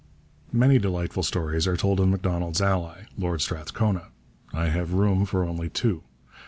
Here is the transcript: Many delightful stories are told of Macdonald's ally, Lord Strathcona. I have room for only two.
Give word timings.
Many 0.51 0.79
delightful 0.79 1.21
stories 1.21 1.67
are 1.67 1.77
told 1.77 1.99
of 1.99 2.07
Macdonald's 2.09 2.59
ally, 2.59 3.03
Lord 3.19 3.39
Strathcona. 3.39 4.07
I 4.51 4.69
have 4.69 4.93
room 4.93 5.27
for 5.27 5.43
only 5.45 5.69
two. 5.69 6.01